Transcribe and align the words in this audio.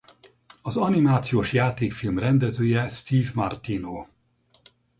Az 0.61 0.77
animációs 0.77 1.53
játékfilm 1.53 2.19
rendezője 2.19 2.87
Steve 2.89 3.29
Martino. 3.33 4.05